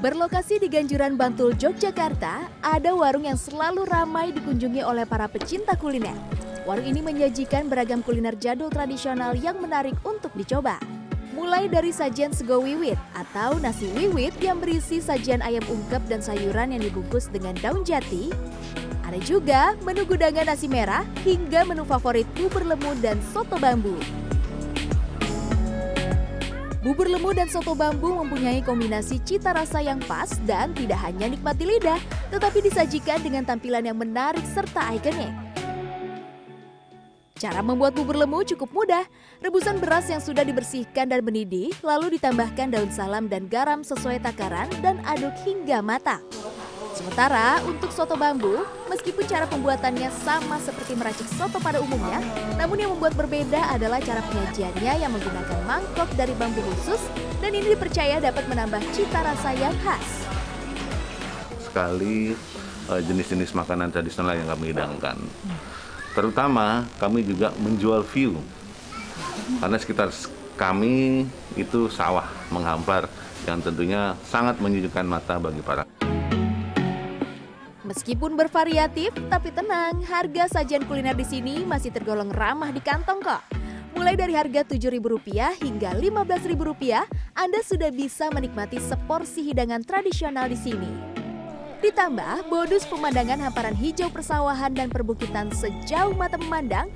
Berlokasi 0.00 0.56
di 0.56 0.72
Ganjuran 0.72 1.20
Bantul, 1.20 1.52
Yogyakarta, 1.60 2.48
ada 2.64 2.96
warung 2.96 3.28
yang 3.28 3.36
selalu 3.36 3.84
ramai 3.84 4.32
dikunjungi 4.32 4.80
oleh 4.80 5.04
para 5.04 5.28
pecinta 5.28 5.76
kuliner. 5.76 6.16
Warung 6.64 6.88
ini 6.88 7.04
menyajikan 7.04 7.68
beragam 7.68 8.00
kuliner 8.00 8.32
jadul 8.40 8.72
tradisional 8.72 9.36
yang 9.36 9.60
menarik 9.60 9.92
untuk 10.00 10.32
dicoba. 10.32 10.80
Mulai 11.36 11.68
dari 11.68 11.92
sajian 11.92 12.32
sego 12.32 12.64
wiwit 12.64 12.96
atau 13.12 13.60
nasi 13.60 13.92
wiwit 13.92 14.32
yang 14.40 14.56
berisi 14.56 15.04
sajian 15.04 15.44
ayam 15.44 15.68
ungkep 15.68 16.00
dan 16.08 16.24
sayuran 16.24 16.72
yang 16.72 16.80
dibungkus 16.80 17.28
dengan 17.28 17.52
daun 17.60 17.84
jati. 17.84 18.32
Ada 19.04 19.20
juga 19.20 19.76
menu 19.84 20.08
gudangan 20.08 20.48
nasi 20.48 20.64
merah 20.64 21.04
hingga 21.28 21.68
menu 21.68 21.84
favorit 21.84 22.24
bubur 22.40 22.64
lemu 22.64 22.96
dan 23.04 23.20
soto 23.36 23.60
bambu. 23.60 24.00
Bubur 26.80 27.12
lemu 27.12 27.36
dan 27.36 27.44
soto 27.44 27.76
bambu 27.76 28.08
mempunyai 28.24 28.64
kombinasi 28.64 29.20
cita 29.20 29.52
rasa 29.52 29.84
yang 29.84 30.00
pas 30.08 30.32
dan 30.48 30.72
tidak 30.72 30.96
hanya 31.04 31.28
nikmati 31.28 31.68
lidah, 31.68 32.00
tetapi 32.32 32.64
disajikan 32.64 33.20
dengan 33.20 33.44
tampilan 33.44 33.84
yang 33.84 34.00
menarik 34.00 34.40
serta 34.48 34.88
ikonik. 34.96 35.28
Cara 37.36 37.60
membuat 37.60 37.92
bubur 37.92 38.16
lemu 38.16 38.44
cukup 38.48 38.72
mudah. 38.72 39.04
Rebusan 39.44 39.76
beras 39.76 40.08
yang 40.08 40.24
sudah 40.24 40.40
dibersihkan 40.40 41.08
dan 41.08 41.20
mendidih, 41.20 41.68
lalu 41.84 42.16
ditambahkan 42.16 42.72
daun 42.72 42.88
salam 42.88 43.28
dan 43.28 43.44
garam 43.48 43.84
sesuai 43.84 44.24
takaran 44.24 44.68
dan 44.80 45.04
aduk 45.04 45.36
hingga 45.44 45.84
matang. 45.84 46.24
Sementara 47.00 47.64
untuk 47.64 47.88
soto 47.96 48.12
bambu, 48.12 48.60
meskipun 48.92 49.24
cara 49.24 49.48
pembuatannya 49.48 50.12
sama 50.20 50.60
seperti 50.60 50.92
meracik 50.92 51.24
soto 51.32 51.56
pada 51.56 51.80
umumnya, 51.80 52.20
namun 52.60 52.76
yang 52.76 52.92
membuat 52.92 53.16
berbeda 53.16 53.72
adalah 53.72 54.04
cara 54.04 54.20
penyajiannya 54.28 55.00
yang 55.00 55.08
menggunakan 55.08 55.64
mangkok 55.64 56.12
dari 56.12 56.36
bambu 56.36 56.60
khusus 56.60 57.00
dan 57.40 57.56
ini 57.56 57.72
dipercaya 57.72 58.20
dapat 58.20 58.44
menambah 58.52 58.84
cita 58.92 59.16
rasa 59.16 59.48
yang 59.56 59.72
khas. 59.80 60.28
Sekali 61.64 62.36
eh, 62.92 63.00
jenis-jenis 63.00 63.56
makanan 63.56 63.88
tradisional 63.96 64.36
yang 64.36 64.52
kami 64.52 64.76
hidangkan. 64.76 65.16
Terutama 66.12 66.84
kami 67.00 67.24
juga 67.24 67.48
menjual 67.64 68.04
view. 68.12 68.36
Karena 69.56 69.80
sekitar 69.80 70.12
kami 70.60 71.24
itu 71.56 71.88
sawah 71.88 72.28
menghampar 72.52 73.08
yang 73.48 73.56
tentunya 73.64 74.12
sangat 74.28 74.60
menyejukkan 74.60 75.08
mata 75.08 75.40
bagi 75.40 75.64
para 75.64 75.88
Meskipun 77.90 78.38
bervariatif, 78.38 79.10
tapi 79.26 79.50
tenang, 79.50 79.98
harga 80.06 80.46
sajian 80.46 80.86
kuliner 80.86 81.18
di 81.18 81.26
sini 81.26 81.66
masih 81.66 81.90
tergolong 81.90 82.30
ramah 82.30 82.70
di 82.70 82.78
kantong 82.78 83.18
kok. 83.18 83.42
Mulai 83.98 84.14
dari 84.14 84.30
harga 84.38 84.62
Rp7.000 84.62 85.58
hingga 85.58 85.98
Rp15.000, 85.98 87.02
Anda 87.34 87.60
sudah 87.66 87.90
bisa 87.90 88.30
menikmati 88.30 88.78
seporsi 88.78 89.42
hidangan 89.42 89.82
tradisional 89.82 90.46
di 90.46 90.54
sini. 90.54 90.86
Ditambah 91.82 92.46
bonus 92.46 92.86
pemandangan 92.86 93.42
hamparan 93.42 93.74
hijau 93.74 94.06
persawahan 94.06 94.70
dan 94.70 94.86
perbukitan 94.86 95.50
sejauh 95.50 96.14
mata 96.14 96.38
memandang. 96.38 96.86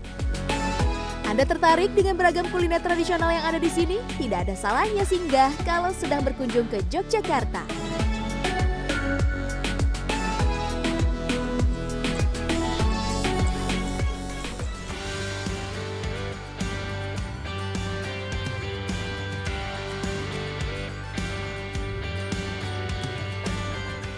Anda 1.26 1.42
tertarik 1.42 1.90
dengan 1.98 2.14
beragam 2.14 2.46
kuliner 2.54 2.78
tradisional 2.78 3.34
yang 3.34 3.42
ada 3.42 3.58
di 3.58 3.66
sini? 3.66 3.98
Tidak 4.14 4.46
ada 4.46 4.54
salahnya 4.54 5.02
singgah 5.02 5.50
kalau 5.66 5.90
sedang 5.90 6.22
berkunjung 6.22 6.70
ke 6.70 6.86
Yogyakarta. 6.94 7.93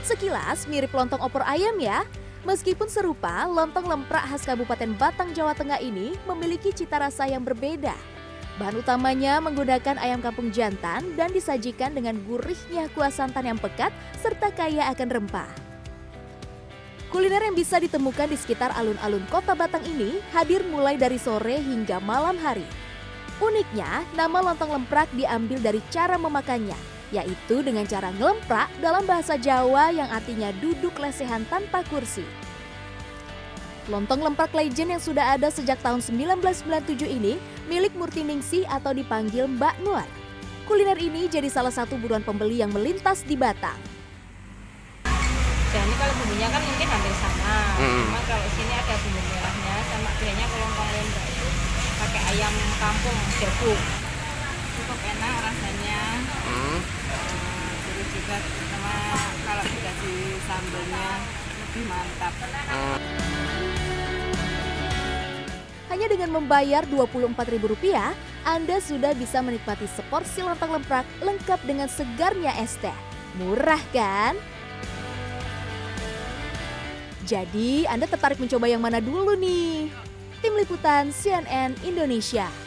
Sekilas 0.07 0.71
mirip 0.71 0.95
lontong 0.95 1.19
opor 1.19 1.43
ayam 1.43 1.75
ya. 1.83 2.07
Meskipun 2.47 2.87
serupa, 2.87 3.43
lontong 3.51 3.91
lemprak 3.91 4.23
khas 4.31 4.47
Kabupaten 4.47 4.95
Batang, 4.95 5.35
Jawa 5.35 5.51
Tengah 5.51 5.83
ini 5.83 6.15
memiliki 6.31 6.71
cita 6.71 7.03
rasa 7.03 7.27
yang 7.27 7.43
berbeda. 7.43 7.91
Bahan 8.63 8.79
utamanya 8.79 9.43
menggunakan 9.43 9.99
ayam 9.99 10.23
kampung 10.23 10.55
jantan 10.55 11.03
dan 11.19 11.35
disajikan 11.35 11.91
dengan 11.91 12.23
gurihnya 12.23 12.87
kuah 12.95 13.11
santan 13.11 13.51
yang 13.51 13.59
pekat 13.59 13.91
serta 14.23 14.55
kaya 14.55 14.87
akan 14.95 15.11
rempah. 15.11 15.51
Kuliner 17.11 17.43
yang 17.43 17.59
bisa 17.59 17.83
ditemukan 17.83 18.31
di 18.31 18.39
sekitar 18.39 18.79
alun-alun 18.79 19.27
kota 19.27 19.59
Batang 19.59 19.83
ini 19.91 20.23
hadir 20.31 20.63
mulai 20.71 20.95
dari 20.95 21.19
sore 21.19 21.59
hingga 21.59 21.99
malam 21.99 22.39
hari. 22.39 22.65
Uniknya, 23.43 24.07
nama 24.15 24.39
lontong 24.39 24.71
lemprak 24.71 25.11
diambil 25.19 25.59
dari 25.59 25.83
cara 25.91 26.15
memakannya, 26.15 26.96
yaitu 27.15 27.63
dengan 27.63 27.87
cara 27.87 28.11
ngelemprak 28.15 28.71
dalam 28.83 29.07
bahasa 29.07 29.39
Jawa 29.39 29.95
yang 29.95 30.11
artinya 30.11 30.51
duduk 30.59 30.99
lesehan 30.99 31.47
tanpa 31.47 31.87
kursi. 31.87 32.27
Lontong 33.87 34.19
lemprak 34.19 34.51
legend 34.51 34.99
yang 34.99 35.03
sudah 35.03 35.39
ada 35.39 35.47
sejak 35.47 35.79
tahun 35.79 36.03
1997 36.03 37.07
ini 37.07 37.39
milik 37.71 37.95
Murti 37.95 38.27
Ningsih 38.27 38.67
atau 38.67 38.91
dipanggil 38.91 39.47
Mbak 39.47 39.87
Nuar. 39.87 40.09
Kuliner 40.67 40.99
ini 40.99 41.31
jadi 41.31 41.47
salah 41.47 41.71
satu 41.71 41.95
buruan 41.95 42.27
pembeli 42.27 42.59
yang 42.59 42.75
melintas 42.75 43.23
di 43.23 43.39
Batang. 43.39 43.79
Jadi 45.71 45.95
kalau 45.95 46.15
bumbunya 46.19 46.49
kan 46.51 46.63
mungkin 46.67 46.89
hampir 46.89 47.15
sama, 47.21 47.59
hmm. 47.79 48.03
cuma 48.11 48.21
kalau 48.27 48.47
sini 48.59 48.75
ada 48.75 48.95
bumbu 48.97 49.21
merahnya 49.29 49.75
sama 49.87 50.11
biasanya 50.19 50.47
kalau 50.51 50.67
lontong 50.67 50.89
lembak 50.91 51.25
itu 51.31 51.47
pakai 52.01 52.23
ayam 52.35 52.55
kampung 52.83 53.19
jagung. 53.39 53.83
Cukup 54.75 54.99
enak 55.05 55.35
rasanya. 55.47 56.16
Hmm 56.81 57.67
juga 58.27 58.43
sama 58.43 58.97
kalau 59.47 59.65
dikasih 59.71 60.19
sambelnya 60.51 61.07
lebih 61.63 61.85
mantap. 61.87 62.33
Hanya 65.87 66.07
dengan 66.11 66.31
membayar 66.35 66.83
Rp24.000, 66.91 67.95
Anda 68.43 68.77
sudah 68.83 69.15
bisa 69.15 69.39
menikmati 69.47 69.87
seporsi 69.87 70.43
lontong 70.43 70.75
lemprak 70.75 71.07
lengkap 71.23 71.61
dengan 71.63 71.87
segarnya 71.87 72.53
es 72.59 72.75
teh. 72.83 72.95
Murah 73.39 73.81
kan? 73.95 74.35
Jadi, 77.27 77.87
Anda 77.87 78.11
tertarik 78.11 78.43
mencoba 78.43 78.67
yang 78.67 78.83
mana 78.83 78.99
dulu 78.99 79.39
nih? 79.39 79.87
Tim 80.43 80.55
Liputan 80.59 81.15
CNN 81.15 81.79
Indonesia. 81.87 82.66